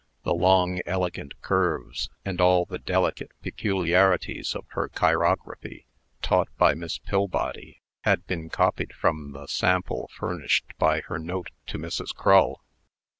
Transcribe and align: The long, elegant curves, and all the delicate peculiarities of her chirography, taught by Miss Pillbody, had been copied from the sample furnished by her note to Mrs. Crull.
The 0.23 0.33
long, 0.33 0.81
elegant 0.87 1.39
curves, 1.41 2.09
and 2.25 2.41
all 2.41 2.65
the 2.65 2.79
delicate 2.79 3.29
peculiarities 3.43 4.55
of 4.55 4.65
her 4.69 4.87
chirography, 4.89 5.85
taught 6.23 6.49
by 6.57 6.73
Miss 6.73 6.97
Pillbody, 6.97 7.81
had 7.99 8.25
been 8.25 8.49
copied 8.49 8.93
from 8.93 9.33
the 9.33 9.45
sample 9.45 10.09
furnished 10.11 10.65
by 10.79 11.01
her 11.01 11.19
note 11.19 11.51
to 11.67 11.77
Mrs. 11.77 12.15
Crull. 12.15 12.63